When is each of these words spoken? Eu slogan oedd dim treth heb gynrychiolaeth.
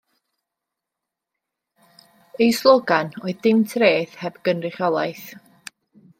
Eu 2.43 2.49
slogan 2.59 3.13
oedd 3.23 3.45
dim 3.45 3.61
treth 3.75 4.19
heb 4.23 4.43
gynrychiolaeth. 4.49 5.29